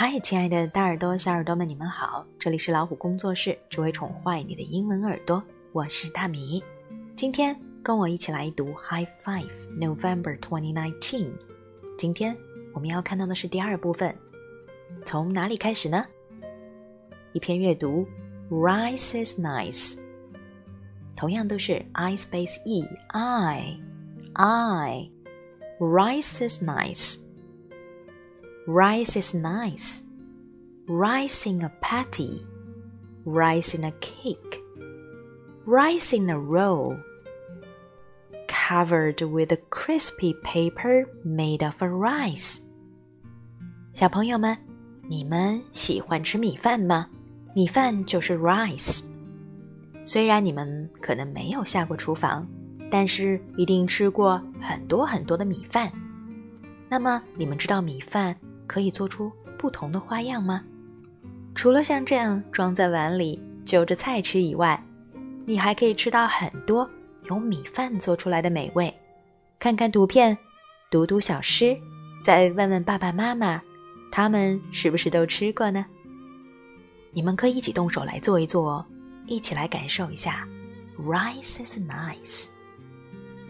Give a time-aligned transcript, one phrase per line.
[0.00, 2.24] 嗨，亲爱的大耳朵、小耳朵们，你们好！
[2.38, 5.42] 这里是老虎工作室，只为宠坏你的英文耳朵。
[5.72, 6.62] 我是大米。
[7.16, 10.94] 今天跟我一起来读《High Five November 2019》。
[11.98, 12.36] 今天
[12.72, 14.16] 我们要看到的是第二部分，
[15.04, 16.06] 从哪里开始呢？
[17.32, 18.06] 一篇阅读
[18.50, 19.98] ，Rice is nice。
[21.16, 23.80] 同样都是 I space E I
[24.34, 25.10] I。
[25.80, 27.16] Rice is nice.
[28.67, 30.03] Rice is nice.
[30.87, 32.45] Rice in a patty.
[33.25, 34.61] Rice in a cake.
[35.65, 36.97] Rice in a roll.
[38.47, 42.59] Covered with a crispy paper made of a rice.
[43.93, 44.57] 小朋友们，
[45.07, 47.09] 你们喜欢吃米饭吗？
[47.55, 49.03] 米饭就是 rice。
[50.05, 52.47] 虽然你们可能没有下过厨房，
[52.89, 55.91] 但是一定吃过很多很多的米饭。
[56.89, 58.35] 那么，你们知道米饭？
[58.68, 60.62] 可以做出不同的花样吗？
[61.56, 64.80] 除了像这样装在碗里就着菜吃以外，
[65.44, 66.88] 你还可以吃到很多
[67.28, 68.94] 由米饭做出来的美味。
[69.58, 70.38] 看看图片，
[70.88, 71.76] 读读小诗，
[72.22, 73.60] 再问问爸爸妈妈，
[74.12, 75.84] 他们是不是都吃过呢？
[77.10, 78.86] 你们可以一起动手来做一做哦，
[79.26, 80.46] 一起来感受一下。
[80.96, 82.48] Rice is nice。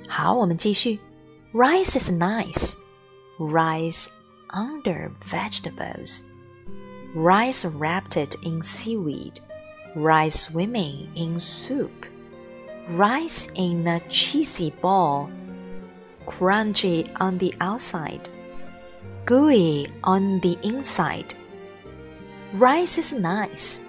[0.08, 0.98] 好，我们继续。
[1.52, 2.74] Rice is nice。
[3.38, 4.06] Rice。
[4.50, 6.22] Under vegetables.
[7.14, 9.40] Rice wrapped in seaweed.
[9.94, 12.06] Rice swimming in soup.
[12.90, 15.30] Rice in a cheesy ball.
[16.26, 18.28] Crunchy on the outside.
[19.24, 21.34] Gooey on the inside.
[22.54, 23.80] Rice is nice.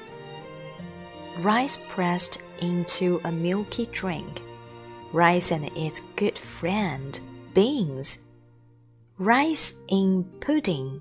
[1.40, 4.42] Rice pressed into a milky drink.
[5.14, 7.20] Rice and its good friend,
[7.54, 8.20] beans
[9.19, 11.01] rice in pudding,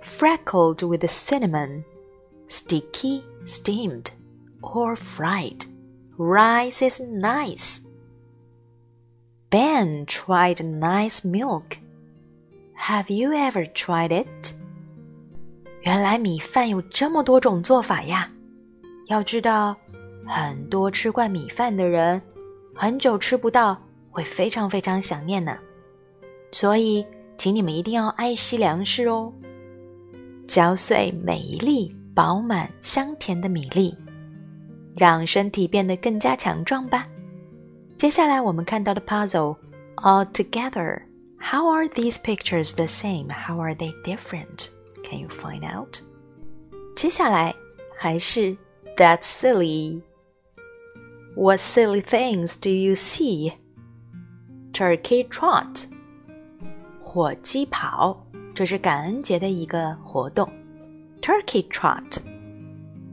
[0.00, 1.84] freckled with cinnamon,
[2.48, 4.10] sticky, steamed,
[4.60, 5.64] or fried.
[6.18, 7.80] Rice is nice.
[9.50, 11.78] Ben tried nice milk.
[12.74, 14.54] Have you ever tried it?
[15.82, 18.30] 原来米饭有这么多种做法呀！
[19.08, 19.76] 要知道，
[20.26, 22.20] 很多吃惯米饭的人，
[22.74, 25.58] 很久吃不到，会非常非常想念呢。
[26.50, 27.06] 所以。
[27.38, 29.32] 请你们一定要爱惜粮食哦，
[30.46, 33.96] 嚼碎每一粒饱满香甜的米粒，
[34.96, 37.08] 让身体变得更加强壮吧。
[37.96, 39.56] 接下来我们看到的 puzzle
[39.96, 43.28] all together。How are these pictures the same?
[43.28, 44.68] How are they different?
[45.02, 45.98] Can you find out?
[46.94, 47.54] 接下来
[47.98, 48.56] 还是
[48.96, 50.02] That's silly.
[51.34, 53.54] What silly things do you see?
[54.72, 55.86] Turkey trot.
[57.17, 58.15] 火鸡跑，
[58.53, 60.47] 这是感恩节的一个活动
[61.19, 62.19] ，Turkey Trot。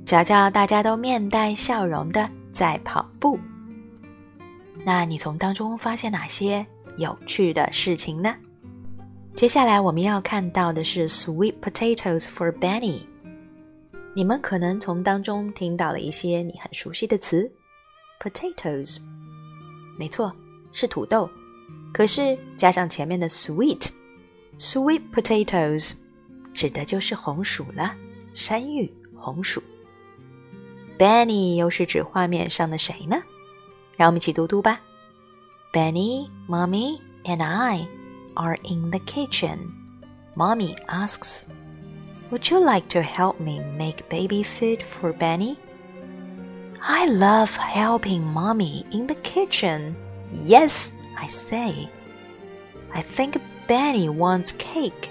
[0.05, 3.39] 瞧瞧，大家都面带笑容的在跑步。
[4.85, 6.67] 那你从当中发现哪些
[6.99, 8.37] 有趣的事情呢？
[9.35, 13.07] 接下来我们要看到的是 Sweet potatoes for Benny。
[14.15, 17.51] 你们可能从当中听到了一些你很熟悉的词
[18.23, 18.99] ，potatoes。
[19.99, 20.31] 没错，
[20.73, 21.27] 是土豆。
[21.94, 25.94] 可是加上前面的 sweet，sweet potatoes，
[26.54, 27.96] 指的就是红薯了，
[28.34, 29.62] 山芋红薯。
[30.98, 33.22] Benny 又是指画面上的谁呢？
[33.98, 34.80] 让我们一起读读吧。
[35.74, 37.88] Benny, Mommy, and I
[38.36, 39.58] are in the kitchen.
[40.36, 41.44] Mommy asks,
[42.32, 45.58] Would you like to help me make baby food for Benny?
[46.82, 49.96] I love helping Mommy in the kitchen.
[50.32, 51.89] Yes, I say.
[52.93, 55.11] I think Benny wants cake.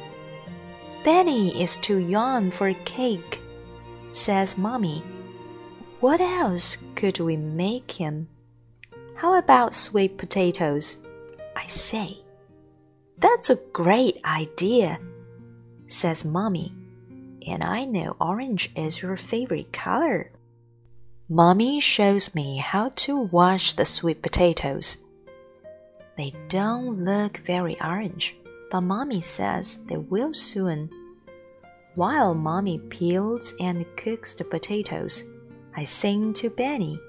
[1.03, 3.41] Benny is too young for cake,
[4.12, 5.03] says Mommy.
[6.00, 8.28] What else could we make him?
[9.16, 10.97] How about sweet potatoes?
[11.56, 12.18] I say.
[13.18, 15.00] That's a great idea,
[15.88, 16.74] says Mommy.
[17.47, 20.32] And I know orange is your favorite color.
[21.29, 24.97] Mommy shows me how to wash the sweet potatoes.
[26.15, 28.35] They don't look very orange,
[28.69, 30.89] but mommy says they will soon.
[31.95, 35.23] While mommy peels and cooks the potatoes,
[35.75, 36.99] I sing to Benny.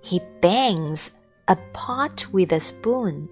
[0.00, 1.18] He bangs
[1.48, 3.28] a pot with a spoon.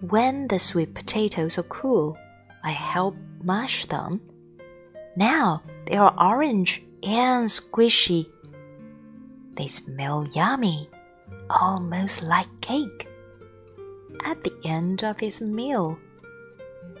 [0.00, 2.16] When the sweet potatoes are cool,
[2.62, 4.20] I help mash them.
[5.16, 8.26] Now they are orange and squishy.
[9.54, 10.88] They smell yummy
[11.49, 13.07] almost like cake.
[14.25, 15.97] At the end of his meal,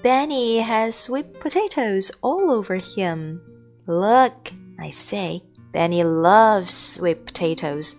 [0.03, 3.41] Benny has sweet potatoes all over him.
[3.85, 7.95] Look, I say, Benny loves sweet potatoes.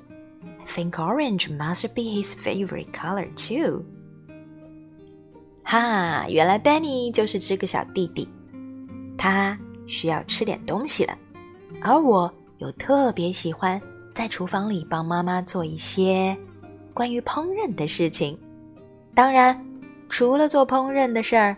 [0.61, 3.85] I think orange must be his favorite color too.
[5.65, 8.29] 哈，原来 Benny 就是这个小弟弟，
[9.17, 11.17] 他需要吃点东西了，
[11.81, 13.81] 而我又特别喜欢
[14.18, 16.36] 在厨房里帮妈妈做一些
[16.92, 18.36] 关于烹饪的事情。
[19.14, 19.64] 当然，
[20.10, 21.56] 除了做烹饪的事儿。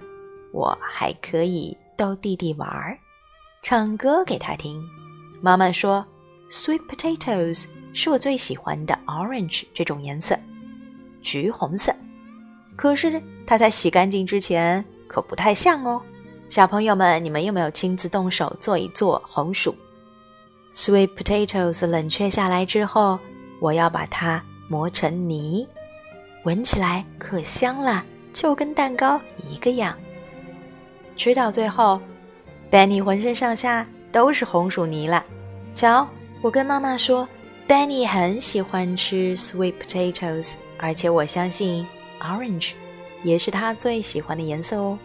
[0.52, 3.00] 我还可以逗弟弟玩儿，
[3.64, 4.84] 唱歌给他听。
[5.40, 6.06] 妈妈说
[6.52, 10.38] ：“Sweet potatoes 是我最喜欢的 orange 这种颜色，
[11.22, 11.96] 橘红色。
[12.76, 16.02] 可是它在洗干净之前可不太像哦。”
[16.50, 19.74] 小朋友们，你们有没有亲自动手做一做红薯
[20.74, 23.20] ？Sweet potatoes 冷却下来之后，
[23.60, 25.68] 我要把它磨成泥，
[26.44, 29.20] 闻起来可香了，就跟蛋糕
[29.50, 29.98] 一个样。
[31.18, 32.00] 吃到最后
[32.72, 35.26] ，Benny 浑身上下都是红薯泥了。
[35.76, 36.08] 瞧，
[36.42, 37.28] 我跟妈妈说
[37.68, 41.86] ，Benny 很喜欢吃 sweet potatoes，而且我相信
[42.22, 42.72] orange
[43.24, 44.98] 也是他最喜欢的颜色哦。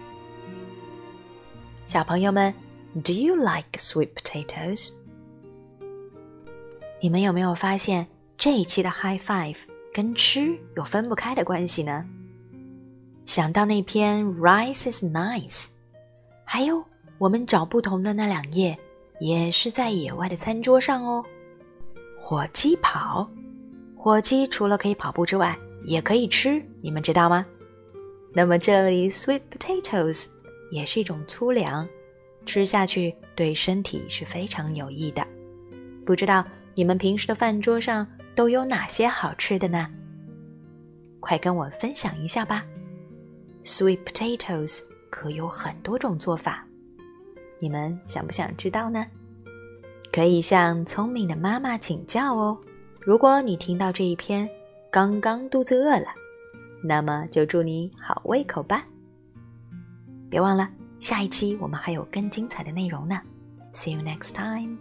[1.86, 2.54] 小朋友们
[3.02, 4.90] ，Do you like sweet potatoes？
[7.04, 8.06] 你们有没有发现
[8.38, 9.58] 这一期的 High Five
[9.92, 12.02] 跟吃有分不开的关系呢？
[13.26, 15.66] 想到那篇 Rice is nice。
[16.46, 16.82] 还有，
[17.18, 18.74] 我们找不同的那两页，
[19.20, 21.22] 也是在野外的餐桌上哦。
[22.18, 23.30] 火鸡跑，
[23.94, 25.54] 火鸡除了可以跑步之外，
[25.84, 27.44] 也可以吃，你们知道吗？
[28.32, 30.24] 那么这里 sweet potatoes
[30.70, 31.86] 也是一种粗粮，
[32.46, 35.22] 吃下去对身体是非常有益的。
[36.06, 36.42] 不知道
[36.74, 39.88] 你们平时的饭桌上都有哪些好吃的呢？
[41.20, 42.64] 快跟我分享一下吧
[43.64, 44.80] ，sweet potatoes。
[45.10, 46.66] 可有很多种做法，
[47.60, 49.06] 你们想不想知道呢？
[50.12, 52.58] 可以向聪明的妈妈请教哦。
[53.00, 54.50] 如果你听到这一篇，
[54.90, 56.06] 刚刚肚子饿了，
[56.82, 58.84] 那么就祝你好胃口吧。
[60.28, 60.68] 别忘了，
[60.98, 63.20] 下一期我们还有更精彩的内容呢。
[63.72, 64.76] See you next time.